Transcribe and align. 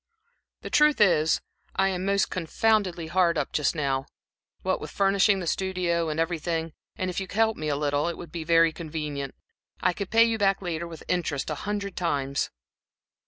"The 0.61 0.71
truth 0.71 0.99
is, 0.99 1.41
I 1.75 1.89
am 1.89 2.03
most 2.05 2.31
confoundedly 2.31 3.05
hard 3.05 3.37
up 3.37 3.51
just 3.51 3.75
now, 3.75 4.07
what 4.63 4.81
with 4.81 4.89
furnishing 4.89 5.39
the 5.41 5.45
studio 5.45 6.09
and 6.09 6.19
everything, 6.19 6.73
and 6.95 7.11
if 7.11 7.19
you 7.19 7.27
could 7.27 7.35
help 7.37 7.55
me 7.55 7.67
a 7.69 7.75
little, 7.75 8.07
it 8.07 8.17
would 8.17 8.31
be 8.31 8.43
very 8.43 8.73
convenient. 8.73 9.35
I 9.79 9.93
can 9.93 10.07
pay 10.07 10.23
you 10.23 10.39
back 10.39 10.59
later 10.59 10.87
with 10.87 11.03
interest 11.07 11.51
a 11.51 11.69
hundred 11.69 11.95
times." 11.95 12.49